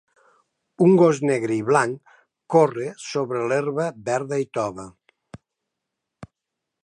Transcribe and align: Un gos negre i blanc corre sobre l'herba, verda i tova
Un 0.85 0.95
gos 1.01 1.19
negre 1.29 1.53
i 1.57 1.65
blanc 1.67 2.15
corre 2.55 2.87
sobre 3.05 3.45
l'herba, 3.51 3.87
verda 4.09 4.41
i 4.45 4.47
tova 4.59 4.87